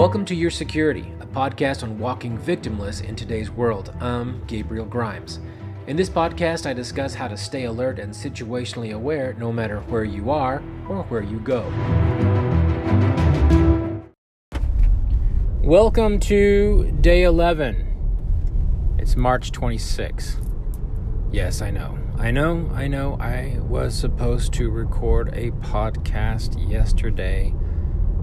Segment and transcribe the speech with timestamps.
[0.00, 3.94] Welcome to Your Security, a podcast on walking victimless in today's world.
[4.00, 5.40] I'm Gabriel Grimes.
[5.88, 10.04] In this podcast, I discuss how to stay alert and situationally aware no matter where
[10.04, 11.60] you are or where you go.
[15.62, 18.96] Welcome to day 11.
[18.98, 20.38] It's March 26.
[21.30, 21.98] Yes, I know.
[22.16, 23.18] I know, I know.
[23.20, 27.54] I was supposed to record a podcast yesterday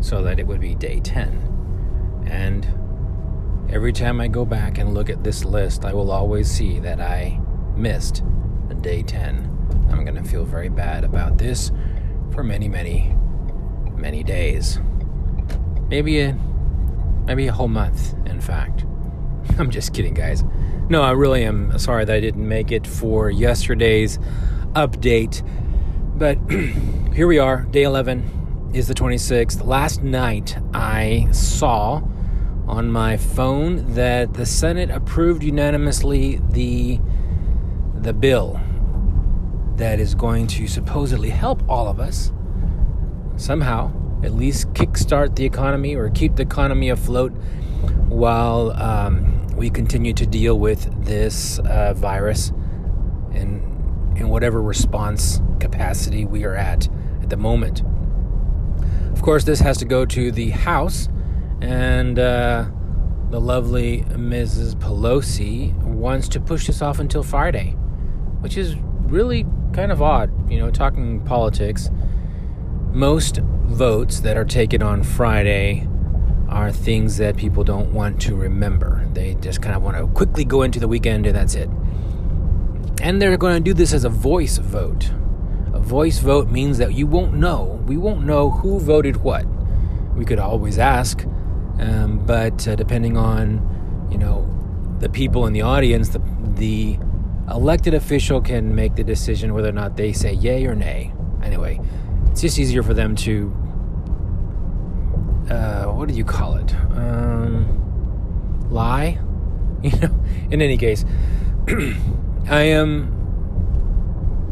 [0.00, 1.55] so that it would be day 10.
[2.26, 2.66] And
[3.70, 7.00] every time I go back and look at this list, I will always see that
[7.00, 7.40] I
[7.76, 8.22] missed
[8.86, 9.88] day 10.
[9.90, 11.72] I'm going to feel very bad about this
[12.32, 13.14] for many, many,
[13.96, 14.78] many days.
[15.88, 16.34] Maybe a
[17.24, 18.84] maybe a whole month, in fact.
[19.58, 20.44] I'm just kidding, guys.
[20.88, 24.18] No, I really am sorry that I didn't make it for yesterday's
[24.74, 25.42] update.
[26.16, 26.38] But
[27.14, 29.66] here we are, day 11 is the 26th.
[29.66, 32.02] Last night I saw
[32.68, 37.00] on my phone that the Senate approved unanimously the
[37.94, 38.60] the bill
[39.76, 42.32] that is going to supposedly help all of us
[43.36, 43.90] somehow
[44.24, 47.30] at least kickstart the economy or keep the economy afloat
[48.08, 52.50] while um, we continue to deal with this uh, virus
[53.32, 53.62] and
[54.16, 56.88] in whatever response capacity we are at
[57.22, 57.82] at the moment.
[59.12, 61.08] Of course, this has to go to the House
[61.60, 62.66] and uh,
[63.30, 64.74] the lovely Mrs.
[64.74, 67.70] Pelosi wants to push this off until Friday,
[68.40, 70.50] which is really kind of odd.
[70.50, 71.90] You know, talking politics,
[72.92, 75.88] most votes that are taken on Friday
[76.48, 79.06] are things that people don't want to remember.
[79.12, 81.68] They just kind of want to quickly go into the weekend and that's it.
[83.02, 85.10] And they're going to do this as a voice vote.
[85.74, 87.82] A voice vote means that you won't know.
[87.86, 89.44] We won't know who voted what.
[90.14, 91.26] We could always ask
[91.78, 94.48] um, but uh, depending on, you know,
[94.98, 96.22] the people in the audience, the,
[96.54, 96.98] the
[97.50, 101.12] elected official can make the decision whether or not they say yay or nay.
[101.42, 101.80] Anyway,
[102.30, 103.54] it's just easier for them to,
[105.50, 106.74] uh, what do you call it?
[106.96, 109.18] Um, lie?
[109.82, 111.04] You know, in any case,
[112.48, 113.15] I am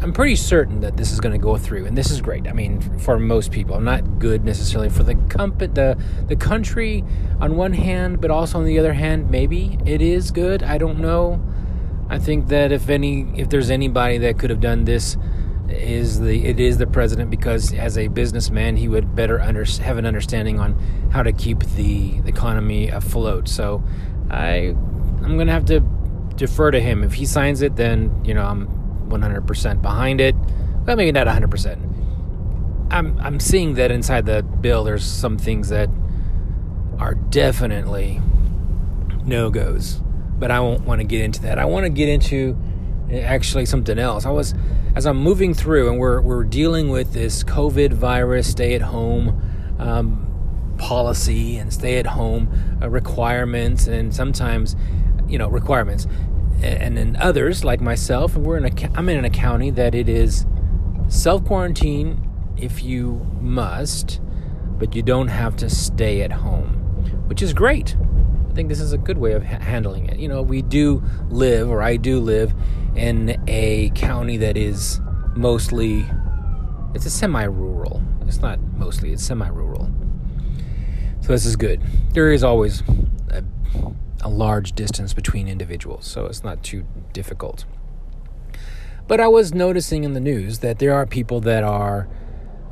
[0.00, 2.46] I'm pretty certain that this is going to go through, and this is great.
[2.46, 7.04] I mean, for most people, I'm not good necessarily for the comp- the the country
[7.40, 10.62] on one hand, but also on the other hand, maybe it is good.
[10.62, 11.42] I don't know.
[12.08, 15.16] I think that if any, if there's anybody that could have done this,
[15.68, 19.98] is the it is the president because as a businessman, he would better under, have
[19.98, 20.78] an understanding on
[21.12, 23.48] how to keep the, the economy afloat.
[23.48, 23.82] So,
[24.30, 24.76] I
[25.22, 25.80] I'm going to have to
[26.36, 27.02] defer to him.
[27.02, 28.77] If he signs it, then you know I'm
[29.08, 30.34] 100% behind it.
[30.86, 31.88] Well, maybe not 100%.
[32.90, 35.90] I'm I'm seeing that inside the bill there's some things that
[36.98, 38.20] are definitely
[39.24, 40.00] no goes.
[40.38, 41.58] But I won't want to get into that.
[41.58, 42.56] I want to get into
[43.12, 44.24] actually something else.
[44.24, 44.54] I was
[44.96, 49.42] as I'm moving through and we're we're dealing with this COVID virus stay at home
[49.78, 50.24] um,
[50.78, 52.48] policy and stay at home
[52.80, 54.76] uh, requirements and sometimes
[55.28, 56.06] you know requirements
[56.62, 60.46] and then others like myself, we're in a I'm in a county that it is
[61.08, 64.20] self quarantine if you must,
[64.78, 66.70] but you don't have to stay at home,
[67.28, 67.96] which is great.
[68.50, 70.18] I think this is a good way of ha- handling it.
[70.18, 72.52] You know, we do live, or I do live,
[72.96, 75.00] in a county that is
[75.36, 76.04] mostly
[76.94, 78.02] it's a semi-rural.
[78.26, 79.88] It's not mostly; it's semi-rural.
[81.20, 81.80] So this is good.
[82.12, 82.82] There is always
[83.28, 83.44] a
[84.22, 87.64] a large distance between individuals, so it's not too difficult.
[89.06, 92.08] But I was noticing in the news that there are people that are,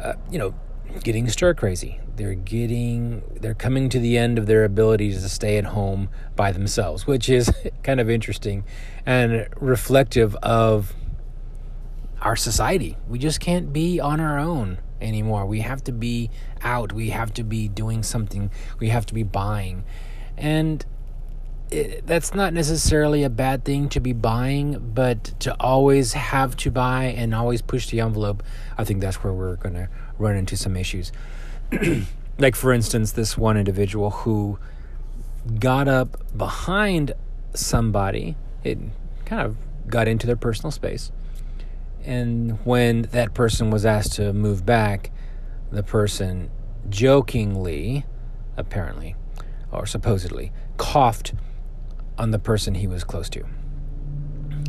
[0.00, 0.54] uh, you know,
[1.02, 2.00] getting stir crazy.
[2.16, 6.52] They're getting, they're coming to the end of their ability to stay at home by
[6.52, 7.50] themselves, which is
[7.82, 8.64] kind of interesting
[9.04, 10.94] and reflective of
[12.22, 12.96] our society.
[13.08, 15.44] We just can't be on our own anymore.
[15.44, 16.30] We have to be
[16.62, 16.92] out.
[16.92, 18.50] We have to be doing something.
[18.78, 19.84] We have to be buying.
[20.36, 20.84] And
[21.72, 26.70] it, that's not necessarily a bad thing to be buying, but to always have to
[26.70, 28.42] buy and always push the envelope,
[28.76, 29.88] I think that's where we're going to
[30.18, 31.12] run into some issues.
[32.38, 34.58] like, for instance, this one individual who
[35.58, 37.12] got up behind
[37.54, 38.78] somebody, it
[39.24, 39.56] kind of
[39.88, 41.10] got into their personal space.
[42.04, 45.10] And when that person was asked to move back,
[45.70, 46.50] the person
[46.88, 48.04] jokingly,
[48.56, 49.14] apparently,
[49.70, 51.32] or supposedly, coughed
[52.18, 53.44] on the person he was close to.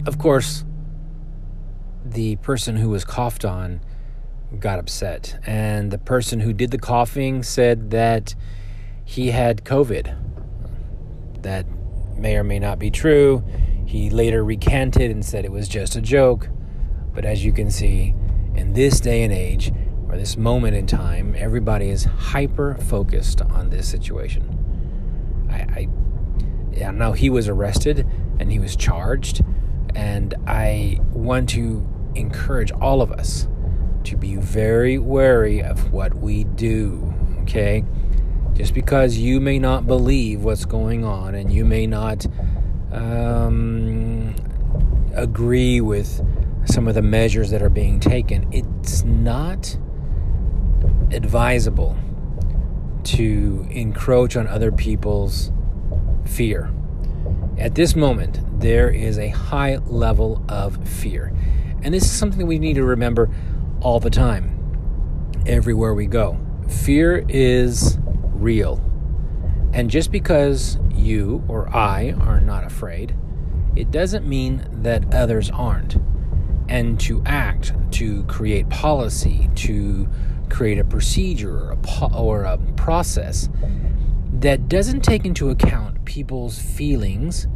[0.06, 0.66] Of course,
[2.06, 3.82] the person who was coughed on
[4.60, 8.36] got upset, and the person who did the coughing said that
[9.06, 10.16] he had COVID.
[11.42, 11.66] That
[12.18, 13.44] may or may not be true.
[13.86, 16.50] He later recanted and said it was just a joke.
[17.14, 18.16] But as you can see,
[18.56, 19.72] in this day and age,
[20.08, 25.48] or this moment in time, everybody is hyper focused on this situation.
[25.50, 25.90] I, I,
[26.82, 28.08] I know he was arrested
[28.40, 29.44] and he was charged,
[29.96, 33.48] and I want to encourage all of us
[34.06, 37.86] to be very wary of what we do, okay?
[38.54, 42.26] Just because you may not believe what's going on and you may not
[42.92, 44.36] um,
[45.16, 46.22] agree with
[46.66, 49.78] some of the measures that are being taken, it's not
[51.12, 51.98] advisable
[53.04, 55.52] to encroach on other people's
[56.26, 56.72] fear.
[57.58, 61.34] At this moment, there is a high level of fear.
[61.82, 63.30] And this is something we need to remember
[63.82, 64.58] all the time,
[65.46, 66.40] everywhere we go.
[66.68, 67.98] Fear is
[68.34, 68.82] real.
[69.74, 73.16] And just because you or I are not afraid,
[73.76, 75.98] it doesn't mean that others aren't.
[76.70, 80.08] And to act, to create policy, to
[80.50, 83.50] create a procedure or a, po- or a process
[84.44, 87.48] that doesn't take into account people's feelings.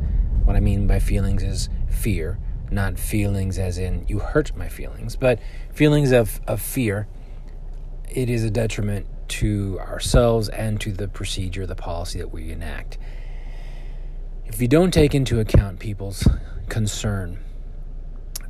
[0.46, 2.40] What I mean by feelings is fear,
[2.72, 5.38] not feelings as in you hurt my feelings, but
[5.74, 7.10] feelings of, of fear.
[8.10, 12.98] It is a detriment to ourselves and to the procedure, the policy that we enact.
[14.46, 16.26] If you don't take into account people's
[16.70, 17.38] concern,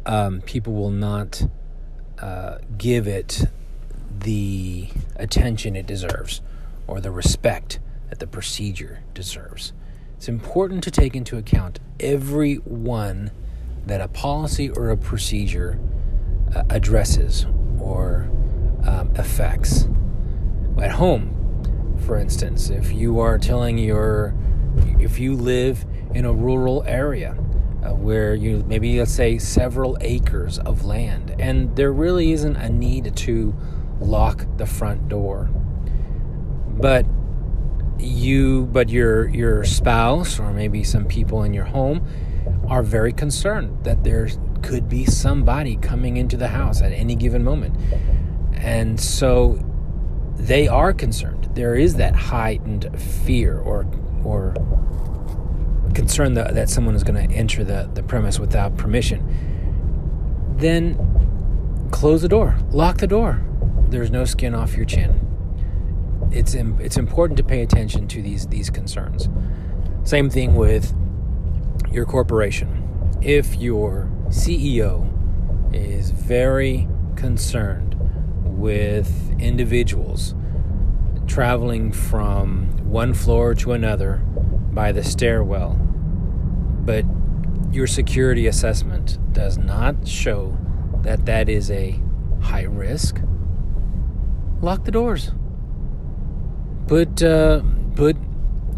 [0.06, 1.44] um, people will not
[2.20, 3.46] uh, give it
[4.20, 6.42] the attention it deserves
[6.86, 9.74] or the respect that the procedure deserves.
[10.16, 13.32] It's important to take into account every one
[13.86, 15.80] that a policy or a procedure
[16.56, 17.46] uh, addresses
[17.80, 18.30] or
[18.86, 19.88] um, affects.
[20.82, 24.36] At home, for instance, if you are telling your,
[25.00, 27.32] if you live in a rural area
[27.84, 32.70] uh, where you maybe let's say several acres of land, and there really isn't a
[32.70, 33.56] need to
[34.00, 35.50] lock the front door.
[36.68, 37.06] But
[38.00, 42.08] you but your your spouse or maybe some people in your home
[42.70, 44.30] are very concerned that there
[44.62, 47.76] could be somebody coming into the house at any given moment.
[48.54, 49.60] And so
[50.36, 51.50] they are concerned.
[51.54, 53.86] There is that heightened fear or
[54.24, 54.54] or
[55.94, 59.24] concern that, that someone is going to enter the, the premise without permission.
[60.58, 63.42] Then close the door, lock the door,
[63.90, 65.27] there's no skin off your chin.
[66.32, 69.30] It's it's important to pay attention to these these concerns.
[70.04, 70.94] Same thing with
[71.92, 73.18] your corporation.
[73.22, 75.14] If your CEO
[75.74, 77.96] is very concerned
[78.44, 80.36] with individuals
[81.28, 84.18] traveling from one floor to another
[84.72, 85.74] by the stairwell,
[86.86, 87.06] but
[87.72, 90.58] your security assessment does not show
[91.02, 92.00] that that is a
[92.42, 93.22] high risk,
[94.62, 95.32] lock the doors.
[96.88, 97.62] Put uh,
[97.96, 98.16] put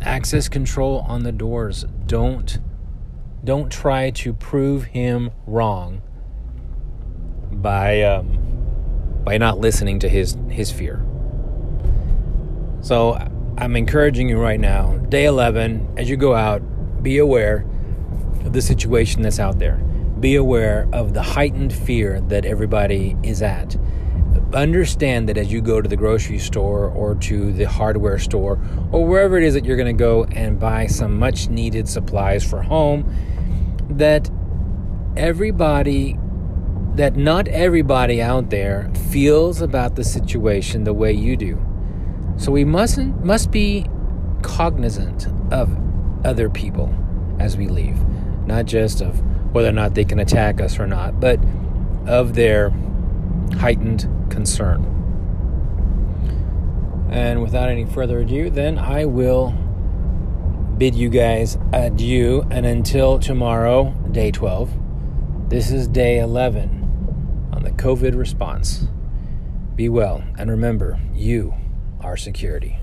[0.01, 1.85] access control on the doors.
[2.07, 2.57] Don't
[3.44, 6.01] don't try to prove him wrong
[7.51, 8.39] by um,
[9.23, 11.06] by not listening to his his fear.
[12.81, 13.13] So
[13.57, 16.62] I'm encouraging you right now, day 11, as you go out,
[17.03, 17.65] be aware
[18.45, 19.75] of the situation that's out there.
[20.19, 23.75] Be aware of the heightened fear that everybody is at
[24.53, 28.60] understand that as you go to the grocery store or to the hardware store
[28.91, 32.44] or wherever it is that you're going to go and buy some much needed supplies
[32.44, 33.06] for home,
[33.89, 34.29] that
[35.15, 36.18] everybody,
[36.96, 41.58] that not everybody out there feels about the situation the way you do.
[42.38, 43.86] So we mustn't must be
[44.41, 45.75] cognizant of
[46.25, 46.94] other people
[47.39, 48.00] as we leave,
[48.48, 49.22] not just of
[49.53, 51.39] whether or not they can attack us or not, but
[52.08, 52.72] of their
[53.58, 54.95] heightened concern.
[57.12, 59.51] And without any further ado, then I will
[60.77, 62.45] bid you guys adieu.
[62.51, 68.88] And until tomorrow, day 12, this is day 11 on the COVID response.
[69.75, 71.53] Be well, and remember, you
[72.01, 72.77] are security.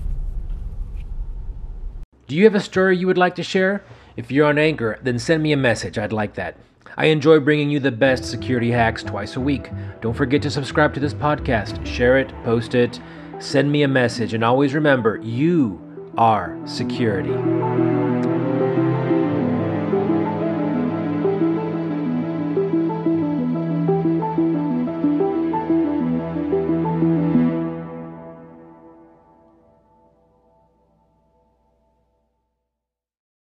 [2.27, 3.83] Do you have a story you would like to share?
[4.17, 5.97] If you're on Anchor, then send me a message.
[5.97, 6.57] I'd like that.
[6.95, 9.69] I enjoy bringing you the best security hacks twice a week.
[10.01, 12.99] Don't forget to subscribe to this podcast, share it, post it,
[13.39, 15.81] send me a message, and always remember you
[16.17, 17.96] are security.